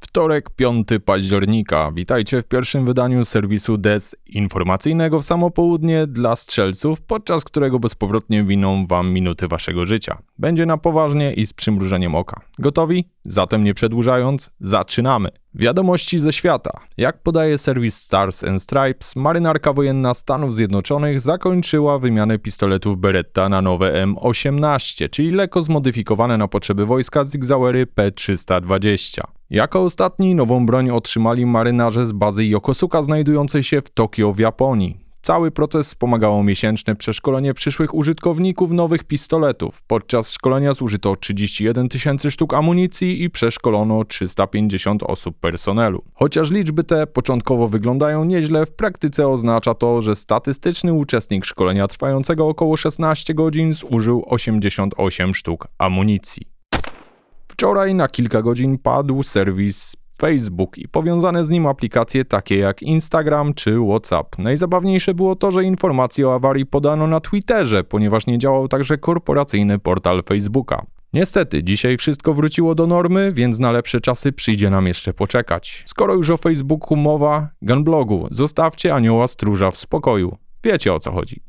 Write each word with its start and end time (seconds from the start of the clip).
Wtorek, 0.00 0.50
5 0.50 0.88
października. 1.04 1.92
Witajcie 1.94 2.42
w 2.42 2.44
pierwszym 2.44 2.84
wydaniu 2.84 3.24
serwisu 3.24 3.78
DES 3.78 4.16
informacyjnego 4.26 5.20
w 5.20 5.24
samo 5.24 5.50
południe 5.50 6.06
dla 6.06 6.36
strzelców, 6.36 7.00
podczas 7.00 7.44
którego 7.44 7.78
bezpowrotnie 7.78 8.44
winą 8.44 8.86
wam 8.86 9.12
minuty 9.12 9.48
waszego 9.48 9.86
życia. 9.86 10.18
Będzie 10.38 10.66
na 10.66 10.76
poważnie 10.76 11.32
i 11.32 11.46
z 11.46 11.52
przymrużeniem 11.52 12.14
oka. 12.14 12.40
Gotowi? 12.58 13.04
Zatem 13.24 13.64
nie 13.64 13.74
przedłużając, 13.74 14.50
zaczynamy. 14.60 15.28
Wiadomości 15.54 16.18
ze 16.18 16.32
świata. 16.32 16.70
Jak 16.96 17.22
podaje 17.22 17.58
serwis 17.58 17.94
Stars 17.94 18.44
and 18.44 18.62
Stripes, 18.62 19.16
marynarka 19.16 19.72
wojenna 19.72 20.14
Stanów 20.14 20.54
Zjednoczonych 20.54 21.20
zakończyła 21.20 21.98
wymianę 21.98 22.38
pistoletów 22.38 22.98
Beretta 22.98 23.48
na 23.48 23.62
nowe 23.62 24.06
M18, 24.06 25.10
czyli 25.10 25.30
lekko 25.30 25.62
zmodyfikowane 25.62 26.38
na 26.38 26.48
potrzeby 26.48 26.86
wojska 26.86 27.24
Zigzauery 27.24 27.86
P320. 27.86 29.39
Jako 29.50 29.82
ostatni 29.82 30.34
nową 30.34 30.66
broń 30.66 30.90
otrzymali 30.90 31.46
marynarze 31.46 32.06
z 32.06 32.12
bazy 32.12 32.46
Yokosuka 32.46 33.02
znajdującej 33.02 33.62
się 33.62 33.80
w 33.80 33.90
Tokio 33.90 34.32
w 34.32 34.38
Japonii. 34.38 35.00
Cały 35.22 35.50
proces 35.50 35.86
wspomagało 35.86 36.42
miesięczne 36.44 36.96
przeszkolenie 36.96 37.54
przyszłych 37.54 37.94
użytkowników 37.94 38.72
nowych 38.72 39.04
pistoletów. 39.04 39.82
Podczas 39.86 40.32
szkolenia 40.32 40.72
zużyto 40.72 41.16
31 41.16 41.88
tysięcy 41.88 42.30
sztuk 42.30 42.54
amunicji 42.54 43.22
i 43.22 43.30
przeszkolono 43.30 44.04
350 44.04 45.02
osób 45.02 45.38
personelu. 45.38 46.02
Chociaż 46.14 46.50
liczby 46.50 46.84
te 46.84 47.06
początkowo 47.06 47.68
wyglądają 47.68 48.24
nieźle, 48.24 48.66
w 48.66 48.72
praktyce 48.72 49.28
oznacza 49.28 49.74
to, 49.74 50.02
że 50.02 50.16
statystyczny 50.16 50.92
uczestnik 50.92 51.44
szkolenia 51.44 51.88
trwającego 51.88 52.48
około 52.48 52.76
16 52.76 53.34
godzin 53.34 53.72
zużył 53.72 54.24
88 54.26 55.34
sztuk 55.34 55.66
amunicji. 55.78 56.59
Wczoraj 57.60 57.94
na 57.94 58.08
kilka 58.08 58.42
godzin 58.42 58.78
padł 58.78 59.22
serwis 59.22 59.96
Facebook 60.20 60.78
i 60.78 60.88
powiązane 60.88 61.44
z 61.44 61.50
nim 61.50 61.66
aplikacje 61.66 62.24
takie 62.24 62.58
jak 62.58 62.82
Instagram 62.82 63.54
czy 63.54 63.78
WhatsApp. 63.88 64.38
Najzabawniejsze 64.38 65.14
było 65.14 65.36
to, 65.36 65.52
że 65.52 65.64
informacje 65.64 66.28
o 66.28 66.34
awarii 66.34 66.66
podano 66.66 67.06
na 67.06 67.20
Twitterze, 67.20 67.84
ponieważ 67.84 68.26
nie 68.26 68.38
działał 68.38 68.68
także 68.68 68.98
korporacyjny 68.98 69.78
portal 69.78 70.22
Facebooka. 70.28 70.86
Niestety, 71.12 71.62
dzisiaj 71.62 71.96
wszystko 71.96 72.34
wróciło 72.34 72.74
do 72.74 72.86
normy, 72.86 73.32
więc 73.32 73.58
na 73.58 73.72
lepsze 73.72 74.00
czasy 74.00 74.32
przyjdzie 74.32 74.70
nam 74.70 74.86
jeszcze 74.86 75.14
poczekać. 75.14 75.82
Skoro 75.86 76.14
już 76.14 76.30
o 76.30 76.36
Facebooku 76.36 76.96
mowa, 76.96 77.48
Gunblogu, 77.62 78.28
zostawcie 78.30 78.94
anioła 78.94 79.26
stróża 79.26 79.70
w 79.70 79.76
spokoju. 79.76 80.36
Wiecie 80.64 80.94
o 80.94 80.98
co 80.98 81.12
chodzi. 81.12 81.40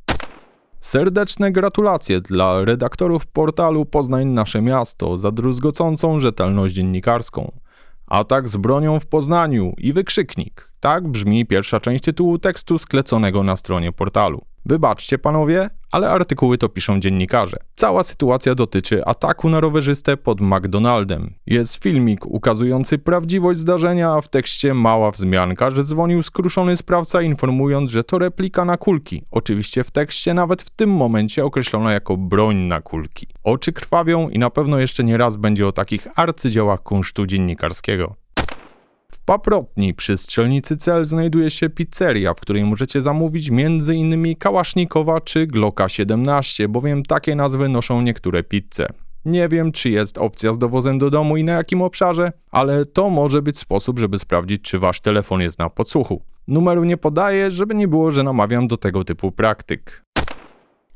Serdeczne 0.82 1.52
gratulacje 1.52 2.22
dla 2.22 2.66
redaktorów 2.66 3.28
portalu 3.28 3.86
Poznań 3.86 4.28
Nasze 4.28 4.62
Miasto 4.62 5.18
za 5.18 5.32
druzgocącą 5.32 6.20
rzetelność 6.20 6.76
dziennikarską. 6.76 7.52
Atak 8.08 8.50
z 8.50 8.58
bronią 8.58 9.00
w 9.00 9.06
Poznaniu 9.06 9.74
i 9.78 9.94
wykrzyknik. 9.94 10.72
Tak 10.80 11.08
brzmi 11.08 11.46
pierwsza 11.46 11.80
część 11.80 12.04
tytułu 12.04 12.38
tekstu 12.40 12.78
skleconego 12.78 13.44
na 13.44 13.56
stronie 13.56 13.92
portalu. 13.92 14.46
Wybaczcie 14.66 15.18
panowie, 15.18 15.70
ale 15.92 16.10
artykuły 16.10 16.58
to 16.58 16.70
piszą 16.70 17.00
dziennikarze. 17.00 17.58
Cała 17.76 18.04
sytuacja 18.04 18.56
dotyczy 18.56 19.06
ataku 19.06 19.50
na 19.50 19.60
rowerzystę 19.60 20.18
pod 20.18 20.42
McDonaldem. 20.42 21.34
Jest 21.46 21.84
filmik 21.84 22.26
ukazujący 22.26 22.98
prawdziwość 22.98 23.60
zdarzenia, 23.60 24.12
a 24.12 24.22
w 24.22 24.30
tekście 24.30 24.74
mała 24.74 25.12
wzmianka, 25.12 25.72
że 25.72 25.84
dzwonił 25.84 26.24
skruszony 26.24 26.78
sprawca 26.78 27.22
informując, 27.22 27.92
że 27.92 28.04
to 28.04 28.18
replika 28.18 28.66
na 28.66 28.78
kulki. 28.78 29.24
Oczywiście 29.32 29.84
w 29.84 29.92
tekście 29.92 30.34
nawet 30.34 30.62
w 30.62 30.70
tym 30.70 30.90
momencie 30.90 31.46
określona 31.46 31.94
jako 31.94 32.18
broń 32.18 32.56
na 32.56 32.82
kulki. 32.82 33.28
Oczy 33.44 33.74
krwawią 33.74 34.30
i 34.30 34.40
na 34.40 34.50
pewno 34.50 34.80
jeszcze 34.80 35.04
nie 35.04 35.18
raz 35.18 35.36
będzie 35.36 35.68
o 35.68 35.72
takich 35.72 36.08
arcydziełach 36.16 36.84
kunsztu 36.84 37.26
dziennikarskiego. 37.26 38.21
Paprotni 39.32 39.94
przy 39.94 40.18
strzelnicy 40.18 40.78
cel 40.78 41.06
znajduje 41.06 41.50
się 41.50 41.70
pizzeria, 41.70 42.34
w 42.34 42.40
której 42.40 42.64
możecie 42.64 43.02
zamówić 43.02 43.50
m.in. 43.50 44.36
Kałasznikowa 44.36 45.22
czy 45.22 45.48
Glocka 45.48 45.90
17, 45.90 46.68
bowiem 46.68 47.04
takie 47.04 47.36
nazwy 47.36 47.70
noszą 47.70 48.02
niektóre 48.02 48.44
pizze. 48.44 48.88
Nie 49.26 49.50
wiem, 49.50 49.72
czy 49.72 49.90
jest 49.90 50.18
opcja 50.18 50.54
z 50.54 50.58
dowozem 50.58 51.00
do 51.00 51.10
domu 51.10 51.38
i 51.38 51.44
na 51.44 51.52
jakim 51.52 51.82
obszarze, 51.82 52.32
ale 52.50 52.86
to 52.86 53.10
może 53.10 53.42
być 53.42 53.58
sposób, 53.58 54.00
żeby 54.00 54.20
sprawdzić, 54.20 54.62
czy 54.62 54.80
wasz 54.80 55.02
telefon 55.02 55.42
jest 55.42 55.60
na 55.60 55.70
podsłuchu. 55.70 56.22
Numeru 56.48 56.84
nie 56.84 56.98
podaję, 56.98 57.52
żeby 57.52 57.76
nie 57.76 57.88
było, 57.88 58.12
że 58.12 58.24
namawiam 58.24 58.68
do 58.68 58.78
tego 58.78 59.04
typu 59.04 59.32
praktyk. 59.32 60.06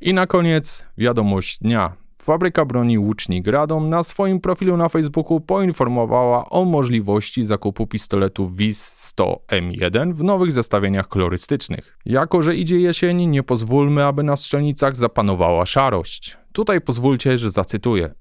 I 0.01 0.13
na 0.13 0.27
koniec 0.27 0.85
wiadomość 0.97 1.59
dnia. 1.59 2.04
Fabryka 2.25 2.65
broni 2.65 2.99
Łucznik 2.99 3.47
Radom 3.47 3.89
na 3.89 4.03
swoim 4.03 4.39
profilu 4.39 4.77
na 4.77 4.89
Facebooku 4.89 5.39
poinformowała 5.39 6.49
o 6.49 6.65
możliwości 6.65 7.45
zakupu 7.45 7.87
pistoletu 7.87 8.51
WIS-100M1 8.55 10.13
w 10.13 10.23
nowych 10.23 10.51
zestawieniach 10.51 11.07
kolorystycznych. 11.07 11.97
Jako, 12.05 12.41
że 12.41 12.55
idzie 12.55 12.79
jesień, 12.79 13.25
nie 13.25 13.43
pozwólmy, 13.43 14.05
aby 14.05 14.23
na 14.23 14.35
strzelnicach 14.35 14.95
zapanowała 14.95 15.65
szarość. 15.65 16.37
Tutaj 16.53 16.81
pozwólcie, 16.81 17.37
że 17.37 17.51
zacytuję. 17.51 18.13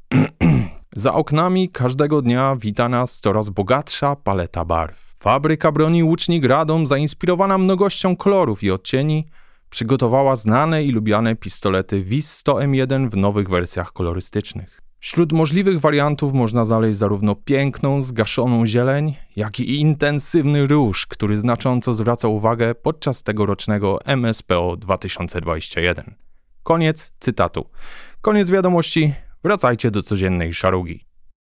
Za 0.97 1.15
oknami 1.15 1.69
każdego 1.69 2.23
dnia 2.23 2.57
wita 2.57 2.89
nas 2.89 3.21
coraz 3.21 3.49
bogatsza 3.49 4.17
paleta 4.17 4.65
barw. 4.65 5.15
Fabryka 5.21 5.73
broni 5.73 6.05
Łucznik 6.05 6.45
Radom, 6.45 6.87
zainspirowana 6.87 7.59
mnogością 7.59 8.17
kolorów 8.17 8.63
i 8.63 8.71
odcieni, 8.71 9.27
przygotowała 9.75 10.37
znane 10.37 10.85
i 10.85 10.93
lubiane 10.93 11.37
pistolety 11.37 12.05
WIS-100M1 12.05 13.11
w 13.11 13.17
nowych 13.17 13.49
wersjach 13.49 13.93
kolorystycznych. 13.93 14.81
Wśród 14.99 15.33
możliwych 15.33 15.81
wariantów 15.81 16.33
można 16.33 16.65
znaleźć 16.65 16.99
zarówno 16.99 17.35
piękną, 17.35 18.03
zgaszoną 18.03 18.67
zieleń, 18.67 19.15
jak 19.37 19.61
i 19.61 19.81
intensywny 19.81 20.67
róż, 20.67 21.07
który 21.07 21.37
znacząco 21.37 21.95
zwraca 21.95 22.29
uwagę 22.29 22.75
podczas 22.75 23.23
tegorocznego 23.23 23.99
MSPO 24.05 24.77
2021. 24.77 26.15
Koniec 26.63 27.13
cytatu. 27.19 27.67
Koniec 28.21 28.51
wiadomości, 28.51 29.15
wracajcie 29.45 29.91
do 29.91 30.03
codziennej 30.03 30.55
szarugi. 30.55 31.05